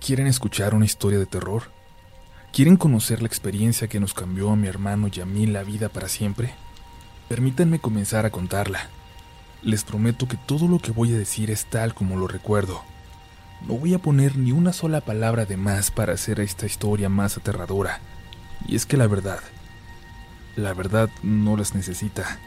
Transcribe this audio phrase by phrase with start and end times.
[0.00, 1.64] ¿Quieren escuchar una historia de terror?
[2.52, 5.88] ¿Quieren conocer la experiencia que nos cambió a mi hermano y a mí la vida
[5.88, 6.54] para siempre?
[7.28, 8.88] Permítanme comenzar a contarla.
[9.62, 12.82] Les prometo que todo lo que voy a decir es tal como lo recuerdo.
[13.66, 17.36] No voy a poner ni una sola palabra de más para hacer esta historia más
[17.36, 18.00] aterradora.
[18.68, 19.40] Y es que la verdad,
[20.54, 22.38] la verdad no las necesita.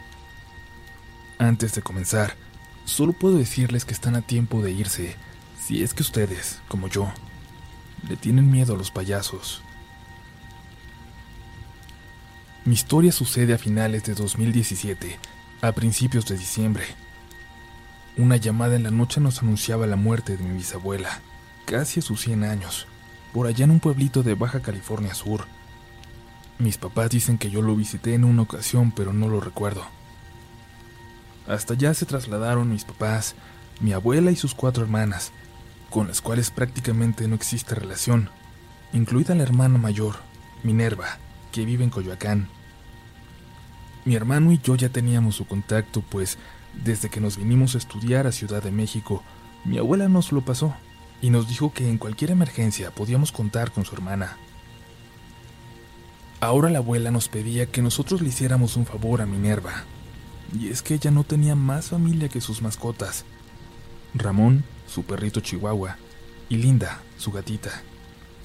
[1.38, 2.36] Antes de comenzar,
[2.84, 5.16] solo puedo decirles que están a tiempo de irse,
[5.60, 7.12] si es que ustedes, como yo,
[8.08, 9.62] le tienen miedo a los payasos.
[12.64, 15.18] Mi historia sucede a finales de 2017,
[15.62, 16.84] a principios de diciembre.
[18.16, 21.20] Una llamada en la noche nos anunciaba la muerte de mi bisabuela,
[21.64, 22.86] casi a sus 100 años,
[23.32, 25.46] por allá en un pueblito de Baja California Sur.
[26.58, 29.84] Mis papás dicen que yo lo visité en una ocasión, pero no lo recuerdo.
[31.48, 33.34] Hasta allá se trasladaron mis papás,
[33.80, 35.32] mi abuela y sus cuatro hermanas,
[35.90, 38.30] con las cuales prácticamente no existe relación,
[38.92, 40.16] incluida la hermana mayor,
[40.62, 41.18] Minerva,
[41.52, 42.48] que vive en Coyoacán.
[44.04, 46.38] Mi hermano y yo ya teníamos su contacto, pues
[46.84, 49.22] desde que nos vinimos a estudiar a Ciudad de México,
[49.64, 50.74] mi abuela nos lo pasó
[51.20, 54.36] y nos dijo que en cualquier emergencia podíamos contar con su hermana.
[56.40, 59.84] Ahora la abuela nos pedía que nosotros le hiciéramos un favor a Minerva,
[60.58, 63.24] y es que ella no tenía más familia que sus mascotas.
[64.14, 65.96] Ramón, su perrito chihuahua,
[66.48, 67.82] y Linda, su gatita,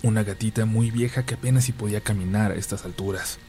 [0.03, 3.39] una gatita muy vieja que apenas si podía caminar a estas alturas.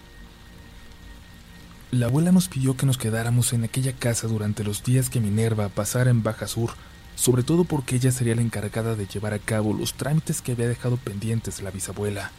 [1.91, 5.69] La abuela nos pidió que nos quedáramos en aquella casa durante los días que Minerva
[5.69, 6.70] pasara en Baja Sur,
[7.14, 10.69] sobre todo porque ella sería la encargada de llevar a cabo los trámites que había
[10.69, 12.33] dejado pendientes la bisabuela.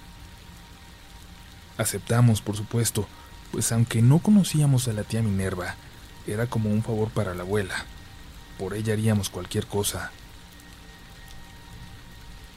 [1.78, 3.08] Aceptamos, por supuesto,
[3.52, 5.76] pues aunque no conocíamos a la tía Minerva,
[6.26, 7.86] era como un favor para la abuela.
[8.58, 10.12] Por ella haríamos cualquier cosa.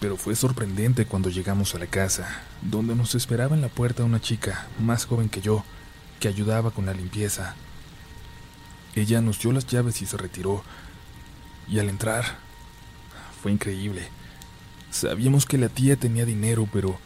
[0.01, 4.21] Pero fue sorprendente cuando llegamos a la casa, donde nos esperaba en la puerta una
[4.21, 5.63] chica, más joven que yo,
[6.19, 7.55] que ayudaba con la limpieza.
[8.95, 10.65] Ella nos dio las llaves y se retiró.
[11.69, 12.25] Y al entrar,
[13.43, 14.09] fue increíble.
[14.91, 16.99] Sabíamos que la tía tenía dinero, pero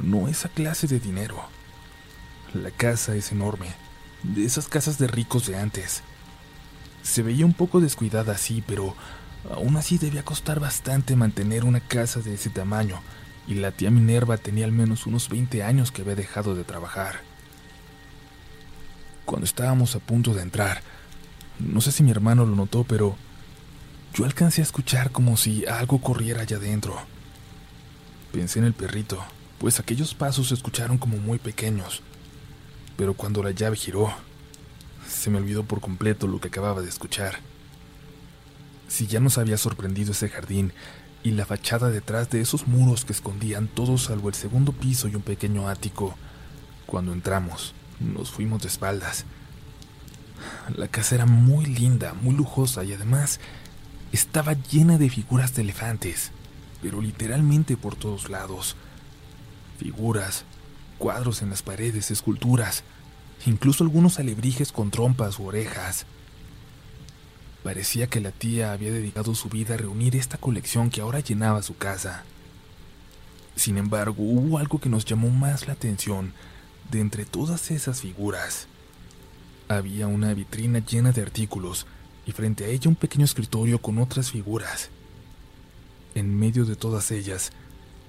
[0.00, 1.42] no esa clase de dinero.
[2.54, 3.68] La casa es enorme,
[4.22, 6.02] de esas casas de ricos de antes.
[7.02, 8.94] Se veía un poco descuidada así, pero
[9.50, 13.00] aún así debía costar bastante mantener una casa de ese tamaño,
[13.46, 17.20] y la tía Minerva tenía al menos unos 20 años que había dejado de trabajar.
[19.24, 20.82] Cuando estábamos a punto de entrar,
[21.58, 23.16] no sé si mi hermano lo notó, pero
[24.14, 26.96] yo alcancé a escuchar como si algo corriera allá adentro.
[28.32, 29.22] Pensé en el perrito,
[29.58, 32.02] pues aquellos pasos se escucharon como muy pequeños.
[32.96, 34.12] Pero cuando la llave giró,
[35.08, 37.38] se me olvidó por completo lo que acababa de escuchar.
[38.92, 40.74] Si ya nos había sorprendido ese jardín
[41.22, 45.14] y la fachada detrás de esos muros que escondían todo salvo el segundo piso y
[45.14, 46.14] un pequeño ático,
[46.84, 49.24] cuando entramos, nos fuimos de espaldas.
[50.76, 53.40] La casa era muy linda, muy lujosa y además
[54.12, 56.30] estaba llena de figuras de elefantes,
[56.82, 58.76] pero literalmente por todos lados.
[59.78, 60.44] Figuras,
[60.98, 62.84] cuadros en las paredes, esculturas,
[63.46, 66.04] incluso algunos alebrijes con trompas u orejas.
[67.62, 71.62] Parecía que la tía había dedicado su vida a reunir esta colección que ahora llenaba
[71.62, 72.24] su casa.
[73.54, 76.32] Sin embargo, hubo algo que nos llamó más la atención
[76.90, 78.66] de entre todas esas figuras.
[79.68, 81.86] Había una vitrina llena de artículos
[82.26, 84.90] y frente a ella un pequeño escritorio con otras figuras.
[86.14, 87.52] En medio de todas ellas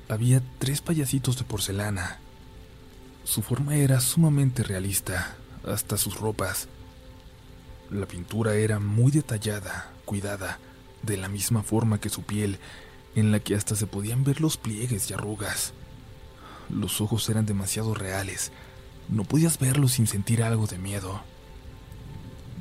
[0.09, 2.19] había tres payasitos de porcelana.
[3.23, 6.67] Su forma era sumamente realista, hasta sus ropas.
[7.93, 10.57] La pintura era muy detallada, cuidada,
[11.03, 12.57] de la misma forma que su piel,
[13.13, 15.73] en la que hasta se podían ver los pliegues y arrugas.
[16.71, 18.51] Los ojos eran demasiado reales.
[19.09, 21.21] No podías verlos sin sentir algo de miedo.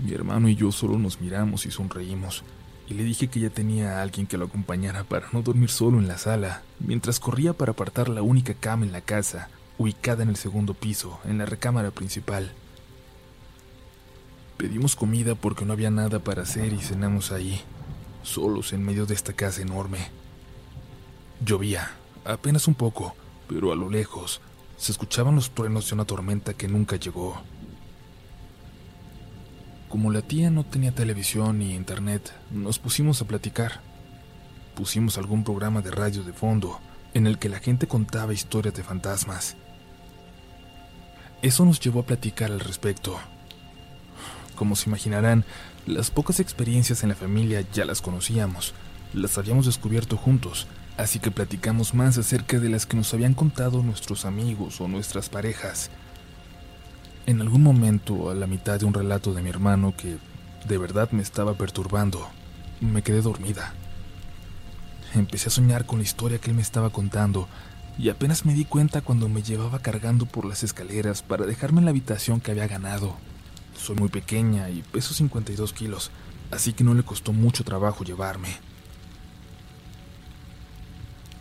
[0.04, 2.44] Mi hermano y yo solo nos miramos y sonreímos,
[2.86, 5.98] y le dije que ya tenía a alguien que lo acompañara para no dormir solo
[5.98, 9.48] en la sala, mientras corría para apartar la única cama en la casa,
[9.78, 12.52] ubicada en el segundo piso, en la recámara principal.
[14.56, 17.60] Pedimos comida porque no había nada para hacer y cenamos ahí,
[18.22, 19.98] solos en medio de esta casa enorme.
[21.44, 21.90] Llovía,
[22.24, 23.16] apenas un poco,
[23.48, 24.40] pero a lo lejos
[24.76, 27.42] se escuchaban los truenos de una tormenta que nunca llegó.
[29.88, 33.80] Como la tía no tenía televisión ni internet, nos pusimos a platicar.
[34.74, 36.80] Pusimos algún programa de radio de fondo
[37.14, 39.56] en el que la gente contaba historias de fantasmas.
[41.42, 43.18] Eso nos llevó a platicar al respecto.
[44.62, 45.44] Como se imaginarán,
[45.88, 48.74] las pocas experiencias en la familia ya las conocíamos,
[49.12, 53.82] las habíamos descubierto juntos, Así que platicamos más acerca de las que nos habían contado
[53.82, 55.90] nuestros amigos o nuestras parejas.
[57.26, 60.18] En algún momento, a la mitad de un relato de mi hermano que
[60.68, 62.28] de verdad me estaba perturbando,
[62.80, 63.74] me quedé dormida.
[65.12, 67.48] Empecé a soñar con la historia que él me estaba contando
[67.98, 71.86] y apenas me di cuenta cuando me llevaba cargando por las escaleras para dejarme en
[71.86, 73.16] la habitación que había ganado.
[73.76, 76.10] Soy muy pequeña y peso 52 kilos,
[76.50, 78.48] así que no le costó mucho trabajo llevarme.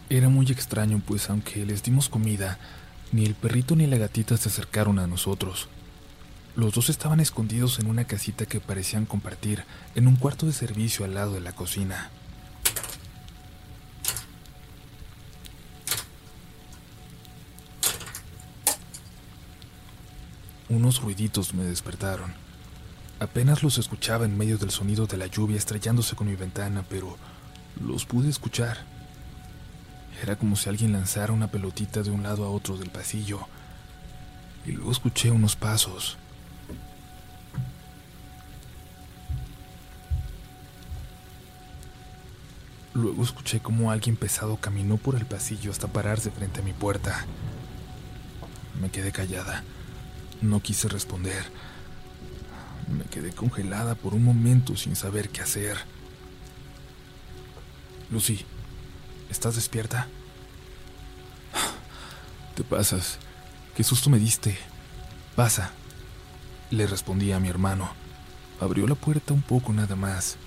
[0.09, 2.59] Era muy extraño, pues aunque les dimos comida,
[3.11, 5.69] ni el perrito ni la gatita se acercaron a nosotros.
[6.55, 9.63] Los dos estaban escondidos en una casita que parecían compartir,
[9.95, 12.09] en un cuarto de servicio al lado de la cocina.
[20.71, 22.33] Unos ruiditos me despertaron.
[23.19, 27.17] Apenas los escuchaba en medio del sonido de la lluvia estrellándose con mi ventana, pero
[27.85, 28.77] los pude escuchar.
[30.23, 33.49] Era como si alguien lanzara una pelotita de un lado a otro del pasillo.
[34.65, 36.17] Y luego escuché unos pasos.
[42.93, 47.25] Luego escuché como alguien pesado caminó por el pasillo hasta pararse frente a mi puerta.
[48.79, 49.65] Me quedé callada.
[50.41, 51.43] No quise responder.
[52.91, 55.77] Me quedé congelada por un momento sin saber qué hacer.
[58.09, 58.43] Lucy,
[59.29, 60.07] ¿estás despierta?
[62.55, 63.19] Te pasas.
[63.75, 64.57] Qué susto me diste.
[65.35, 65.71] Pasa.
[66.71, 67.91] Le respondí a mi hermano.
[68.59, 70.37] Abrió la puerta un poco nada más.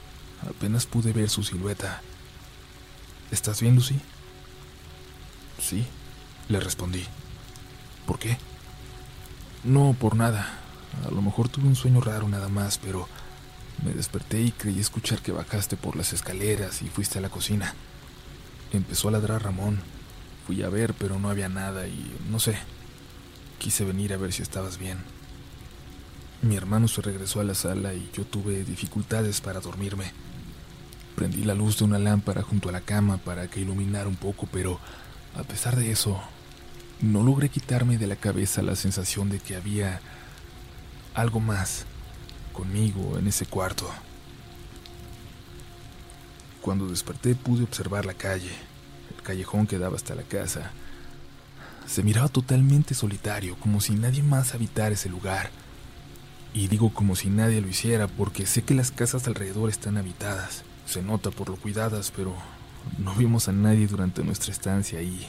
[0.48, 2.02] Apenas pude ver su silueta.
[3.30, 3.98] ¿Estás bien, Lucy?
[5.60, 5.86] Sí,
[6.48, 7.04] le respondí.
[8.06, 8.36] ¿Por qué?
[9.64, 10.46] No, por nada.
[11.06, 13.08] A lo mejor tuve un sueño raro nada más, pero
[13.82, 17.74] me desperté y creí escuchar que bajaste por las escaleras y fuiste a la cocina.
[18.72, 19.80] Empezó a ladrar Ramón.
[20.46, 22.58] Fui a ver, pero no había nada y no sé.
[23.58, 24.98] Quise venir a ver si estabas bien.
[26.42, 30.12] Mi hermano se regresó a la sala y yo tuve dificultades para dormirme.
[31.16, 34.46] Prendí la luz de una lámpara junto a la cama para que iluminara un poco,
[34.52, 34.78] pero
[35.34, 36.20] a pesar de eso,
[37.00, 40.00] no logré quitarme de la cabeza la sensación de que había
[41.14, 41.86] algo más
[42.52, 43.90] conmigo en ese cuarto.
[46.60, 48.50] Cuando desperté pude observar la calle,
[49.14, 50.70] el callejón que daba hasta la casa.
[51.86, 55.50] Se miraba totalmente solitario, como si nadie más habitara ese lugar.
[56.54, 60.62] Y digo como si nadie lo hiciera porque sé que las casas alrededor están habitadas.
[60.86, 62.34] Se nota por lo cuidadas, pero
[62.98, 65.28] no vimos a nadie durante nuestra estancia ahí.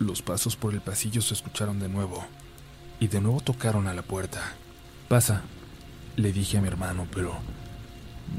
[0.00, 2.24] Los pasos por el pasillo se escucharon de nuevo,
[3.00, 4.40] y de nuevo tocaron a la puerta.
[5.10, 5.42] Pasa,
[6.16, 7.36] le dije a mi hermano, pero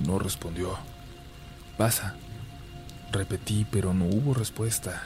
[0.03, 0.75] no respondió.
[1.77, 2.15] Pasa,
[3.11, 5.03] repetí, pero no hubo respuesta.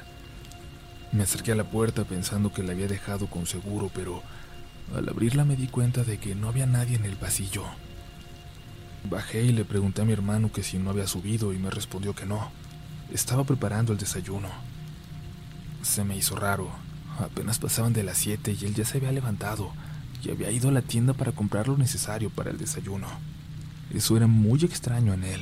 [1.12, 4.24] Me acerqué a la puerta pensando que la había dejado con seguro, pero
[4.96, 7.66] al abrirla me di cuenta de que no había nadie en el pasillo.
[9.10, 12.16] Bajé y le pregunté a mi hermano que si no había subido y me respondió
[12.16, 12.50] que no.
[13.12, 14.48] Estaba preparando el desayuno.
[15.86, 16.68] Se me hizo raro.
[17.20, 19.72] Apenas pasaban de las siete y él ya se había levantado
[20.24, 23.08] y había ido a la tienda para comprar lo necesario para el desayuno.
[23.94, 25.42] Eso era muy extraño en él.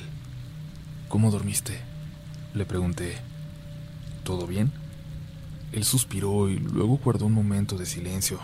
[1.08, 1.80] ¿Cómo dormiste?
[2.54, 3.16] Le pregunté.
[4.26, 4.74] ¿Todo bien?
[5.72, 8.38] Él suspiró y luego guardó un momento de silencio.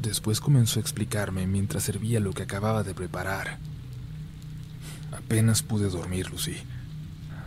[0.00, 3.58] Después comenzó a explicarme mientras servía lo que acababa de preparar.
[5.10, 6.56] Apenas pude dormir, Lucy.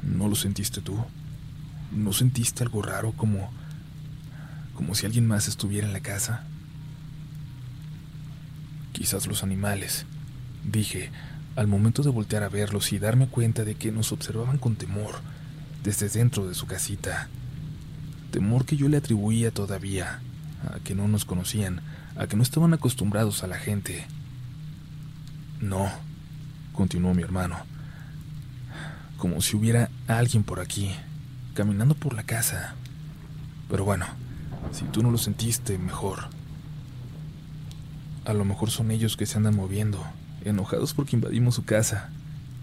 [0.03, 0.97] ¿No lo sentiste tú?
[1.93, 3.49] ¿No sentiste algo raro como
[4.75, 6.45] como si alguien más estuviera en la casa.
[8.91, 10.05] Quizás los animales,
[10.63, 11.11] dije,
[11.55, 15.15] al momento de voltear a verlos y darme cuenta de que nos observaban con temor
[15.83, 17.29] desde dentro de su casita.
[18.31, 20.19] Temor que yo le atribuía todavía
[20.69, 21.81] a que no nos conocían,
[22.17, 24.05] a que no estaban acostumbrados a la gente.
[25.61, 25.89] No,
[26.73, 27.57] continuó mi hermano,
[29.17, 30.91] como si hubiera alguien por aquí,
[31.53, 32.75] caminando por la casa.
[33.69, 34.05] Pero bueno,
[34.71, 36.29] si tú no lo sentiste, mejor.
[38.25, 40.03] A lo mejor son ellos que se andan moviendo,
[40.43, 42.09] enojados porque invadimos su casa.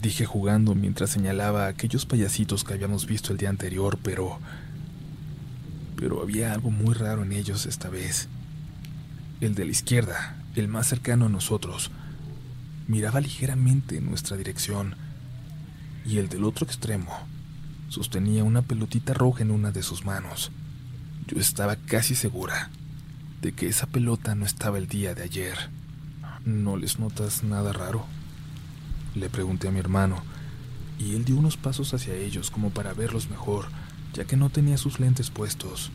[0.00, 4.38] Dije jugando mientras señalaba a aquellos payasitos que habíamos visto el día anterior, pero...
[5.96, 8.28] Pero había algo muy raro en ellos esta vez.
[9.40, 11.92] El de la izquierda, el más cercano a nosotros,
[12.88, 14.96] miraba ligeramente en nuestra dirección,
[16.04, 17.12] y el del otro extremo
[17.88, 20.50] sostenía una pelotita roja en una de sus manos.
[21.32, 22.68] Yo estaba casi segura
[23.40, 25.56] de que esa pelota no estaba el día de ayer.
[26.44, 28.04] ¿No les notas nada raro?
[29.14, 30.22] Le pregunté a mi hermano,
[30.98, 33.68] y él dio unos pasos hacia ellos como para verlos mejor,
[34.12, 35.90] ya que no tenía sus lentes puestos.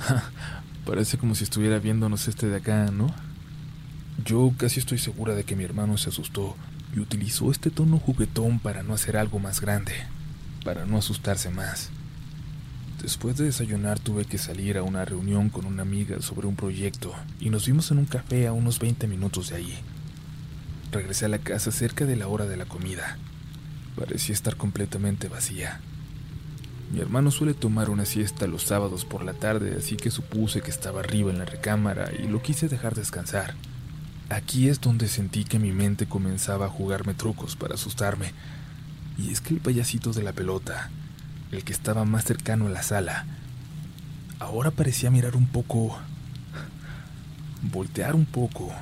[0.84, 3.14] parece como si estuviera viéndonos este de acá, ¿no?
[4.24, 6.56] Yo casi estoy segura de que mi hermano se asustó
[6.92, 9.94] y utilizó este tono juguetón para no hacer algo más grande,
[10.64, 11.92] para no asustarse más.
[13.02, 17.14] Después de desayunar tuve que salir a una reunión con una amiga sobre un proyecto
[17.38, 19.74] y nos vimos en un café a unos 20 minutos de allí.
[20.90, 23.18] Regresé a la casa cerca de la hora de la comida.
[23.96, 25.80] Parecía estar completamente vacía.
[26.92, 30.70] Mi hermano suele tomar una siesta los sábados por la tarde, así que supuse que
[30.70, 33.54] estaba arriba en la recámara y lo quise dejar descansar.
[34.30, 38.32] Aquí es donde sentí que mi mente comenzaba a jugarme trucos para asustarme.
[39.18, 40.90] Y es que el payasito de la pelota,
[41.52, 43.26] el que estaba más cercano a la sala,
[44.38, 45.98] ahora parecía mirar un poco...
[47.62, 48.72] voltear un poco,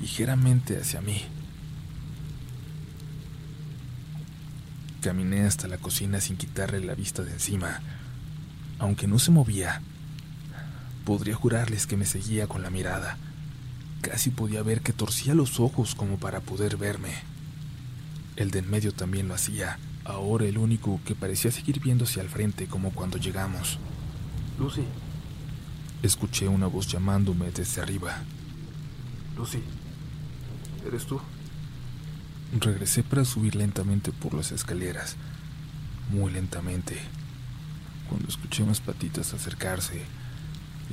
[0.00, 1.22] ligeramente hacia mí.
[5.00, 7.80] Caminé hasta la cocina sin quitarle la vista de encima.
[8.78, 9.80] Aunque no se movía,
[11.04, 13.16] podría jurarles que me seguía con la mirada.
[14.00, 17.14] Casi podía ver que torcía los ojos como para poder verme.
[18.34, 22.28] El de en medio también lo hacía, ahora el único que parecía seguir viéndose al
[22.28, 23.78] frente como cuando llegamos.
[24.58, 24.84] Lucy.
[26.02, 28.22] Escuché una voz llamándome desde arriba.
[29.36, 29.62] Lucy,
[30.86, 31.20] ¿eres tú?
[32.60, 35.16] Regresé para subir lentamente por las escaleras,
[36.10, 36.96] muy lentamente.
[38.08, 40.02] Cuando escuché unas patitas acercarse,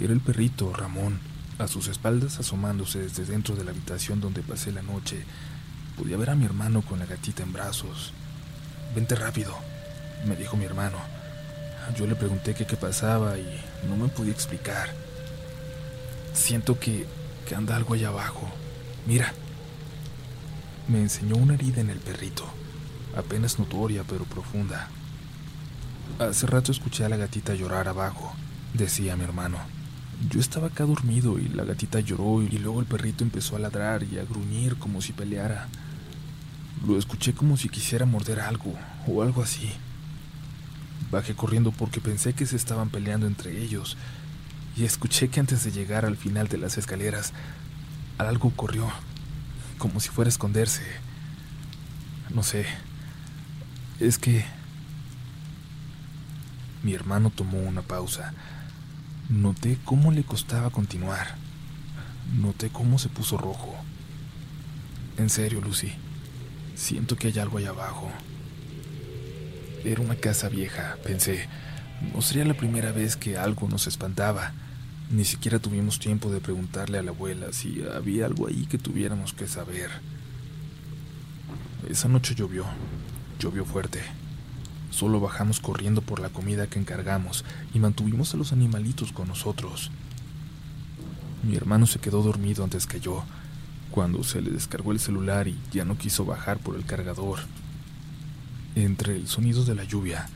[0.02, 1.20] era el perrito Ramón,
[1.60, 5.24] a sus espaldas asomándose desde dentro de la habitación donde pasé la noche.
[5.98, 8.14] Podía ver a mi hermano con la gatita en brazos.
[8.96, 9.56] Vente rápido,
[10.26, 10.98] me dijo mi hermano.
[11.98, 14.90] Yo le pregunté qué pasaba y no me podía explicar.
[16.34, 17.06] Siento que,
[17.48, 18.50] que anda algo allá abajo.
[19.06, 19.34] Mira,
[20.88, 22.46] me enseñó una herida en el perrito,
[23.18, 24.90] apenas notoria pero profunda.
[26.20, 28.34] Hace rato escuché a la gatita llorar abajo,
[28.74, 29.58] decía mi hermano.
[30.30, 34.04] Yo estaba acá dormido y la gatita lloró y luego el perrito empezó a ladrar
[34.04, 35.68] y a gruñir como si peleara.
[36.86, 38.74] Lo escuché como si quisiera morder algo
[39.08, 39.72] o algo así.
[41.12, 43.98] Bajé corriendo porque pensé que se estaban peleando entre ellos
[44.76, 47.32] y escuché que antes de llegar al final de las escaleras,
[48.18, 48.92] algo corrió
[49.78, 50.84] como si fuera a esconderse.
[52.34, 52.66] No sé.
[54.00, 54.46] Es que...
[56.84, 58.34] Mi hermano tomó una pausa.
[59.30, 61.36] Noté cómo le costaba continuar.
[62.34, 63.76] Noté cómo se puso rojo.
[65.18, 65.94] En serio, Lucy.
[66.76, 68.12] Siento que hay algo allá abajo.
[69.84, 71.48] Era una casa vieja, pensé.
[72.14, 74.54] No sería la primera vez que algo nos espantaba.
[75.12, 79.34] Ni siquiera tuvimos tiempo de preguntarle a la abuela si había algo ahí que tuviéramos
[79.34, 79.90] que saber.
[81.90, 82.66] Esa noche llovió,
[83.40, 84.02] llovió fuerte.
[84.90, 89.92] Solo bajamos corriendo por la comida que encargamos y mantuvimos a los animalitos con nosotros.
[91.44, 93.26] Mi hermano se quedó dormido antes que yo,
[93.94, 97.40] cuando se le descargó el celular y ya no quiso bajar por el cargador.
[98.76, 100.28] Entre el sonido de la lluvia,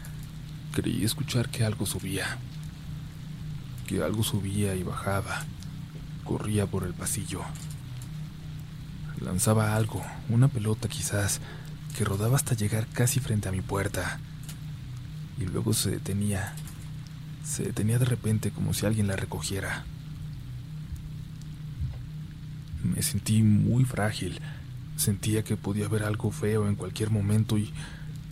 [0.74, 2.38] creí escuchar que algo subía
[3.88, 5.46] que algo subía y bajaba,
[6.26, 7.42] corría por el pasillo.
[9.22, 11.40] Lanzaba algo, una pelota quizás,
[11.98, 14.20] que rodaba hasta llegar casi frente a mi puerta.
[15.40, 16.54] Y luego se detenía,
[17.44, 19.86] se detenía de repente como si alguien la recogiera.
[22.88, 24.40] Me sentí muy frágil,
[24.96, 27.74] sentía que podía haber algo feo en cualquier momento y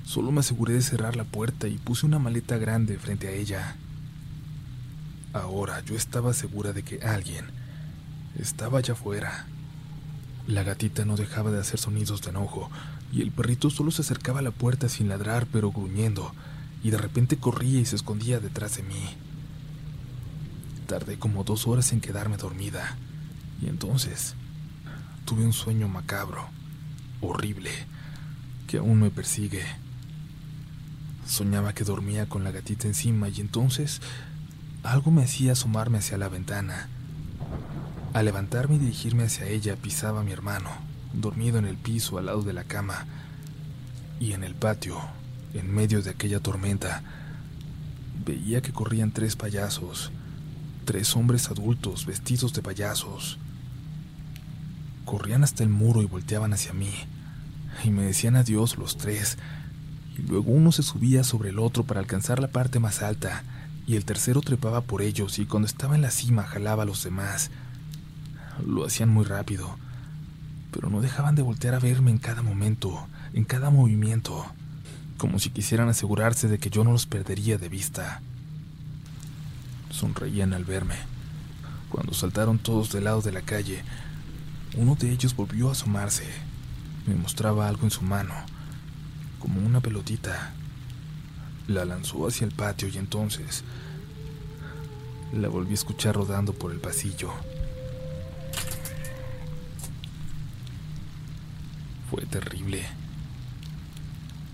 [0.05, 3.75] solo me aseguré de cerrar la puerta y puse una maleta grande frente a ella.
[5.33, 7.45] Ahora yo estaba segura de que alguien
[8.39, 9.45] estaba allá afuera.
[10.47, 12.69] La gatita no dejaba de hacer sonidos de enojo,
[13.11, 16.33] y el perrito solo se acercaba a la puerta sin ladrar pero gruñendo,
[16.83, 19.03] y de repente corría y se escondía detrás de mí.
[20.87, 22.95] Tardé como dos horas en quedarme dormida,
[23.61, 24.35] y entonces
[25.25, 26.47] tuve un sueño macabro,
[27.19, 27.71] horrible,
[28.67, 29.63] que aún me persigue.
[31.25, 34.01] Soñaba que dormía con la gatita encima y entonces
[34.83, 36.89] algo me hacía asomarme hacia la ventana.
[38.13, 40.69] Al levantarme y dirigirme hacia ella pisaba a mi hermano,
[41.13, 43.05] dormido en el piso al lado de la cama.
[44.19, 45.01] Y en el patio,
[45.53, 47.03] en medio de aquella tormenta,
[48.23, 50.11] veía que corrían tres payasos,
[50.85, 53.39] tres hombres adultos vestidos de payasos.
[55.05, 56.91] Corrían hasta el muro y volteaban hacia mí,
[57.83, 59.37] y me decían adiós los tres,
[60.17, 63.43] y luego uno se subía sobre el otro para alcanzar la parte más alta,
[63.87, 67.03] y el tercero trepaba por ellos y cuando estaba en la cima jalaba a los
[67.03, 67.51] demás.
[68.65, 69.77] Lo hacían muy rápido,
[70.71, 74.45] pero no dejaban de voltear a verme en cada momento, en cada movimiento,
[75.17, 78.21] como si quisieran asegurarse de que yo no los perdería de vista.
[79.89, 80.95] Sonreían al verme.
[81.89, 83.83] Cuando saltaron todos del lado de la calle,
[84.77, 86.25] uno de ellos volvió a asomarse.
[87.07, 88.33] Me mostraba algo en su mano,
[89.39, 90.53] como una pelotita.
[91.67, 93.63] La lanzó hacia el patio y entonces
[95.33, 97.31] la volví a escuchar rodando por el pasillo.
[102.09, 102.85] Fue terrible.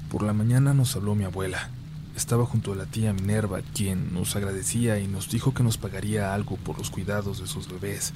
[0.10, 1.70] Por la mañana nos habló mi abuela.
[2.16, 6.34] Estaba junto a la tía Minerva, quien nos agradecía y nos dijo que nos pagaría
[6.34, 8.14] algo por los cuidados de sus bebés.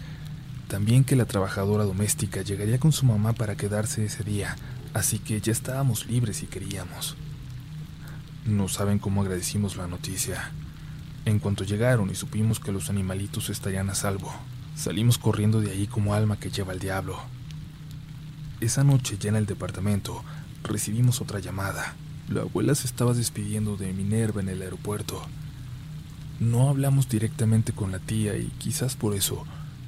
[0.68, 4.56] También que la trabajadora doméstica llegaría con su mamá para quedarse ese día,
[4.94, 7.16] así que ya estábamos libres si queríamos.
[8.46, 10.52] No saben cómo agradecimos la noticia.
[11.26, 14.34] En cuanto llegaron y supimos que los animalitos estarían a salvo,
[14.76, 17.20] salimos corriendo de ahí como alma que lleva el diablo.
[18.60, 20.24] Esa noche ya en el departamento
[20.64, 21.96] recibimos otra llamada.
[22.30, 25.22] La abuela se estaba despidiendo de Minerva en el aeropuerto.
[26.40, 29.46] No hablamos directamente con la tía y quizás por eso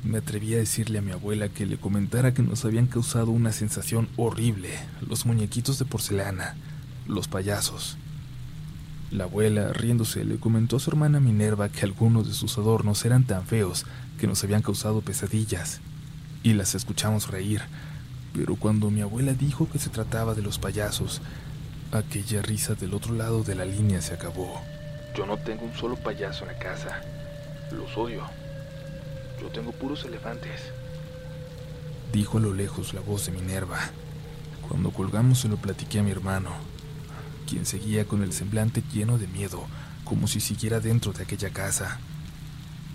[0.07, 3.51] me atreví a decirle a mi abuela que le comentara que nos habían causado una
[3.51, 4.69] sensación horrible
[5.07, 6.55] los muñequitos de porcelana,
[7.07, 7.97] los payasos.
[9.11, 13.23] La abuela, riéndose, le comentó a su hermana Minerva que algunos de sus adornos eran
[13.23, 13.85] tan feos
[14.19, 15.79] que nos habían causado pesadillas,
[16.43, 17.61] y las escuchamos reír.
[18.33, 21.21] Pero cuando mi abuela dijo que se trataba de los payasos,
[21.91, 24.61] aquella risa del otro lado de la línea se acabó.
[25.15, 27.01] Yo no tengo un solo payaso en la casa.
[27.71, 28.23] Los odio.
[29.41, 30.61] Yo tengo puros elefantes.
[32.11, 33.79] Dijo a lo lejos la voz de Minerva.
[34.67, 36.51] Cuando colgamos se lo platiqué a mi hermano,
[37.47, 39.65] quien seguía con el semblante lleno de miedo,
[40.03, 41.99] como si siguiera dentro de aquella casa.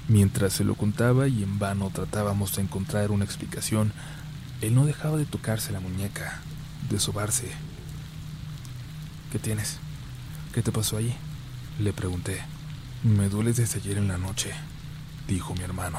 [0.08, 3.92] Mientras se lo contaba y en vano tratábamos de encontrar una explicación,
[4.60, 6.40] él no dejaba de tocarse la muñeca,
[6.90, 7.50] de sobarse.
[9.30, 9.78] ¿Qué tienes?
[10.52, 11.16] ¿Qué te pasó ahí?
[11.78, 12.42] Le pregunté.
[13.02, 14.52] Me duele desde ayer en la noche,
[15.26, 15.98] dijo mi hermano.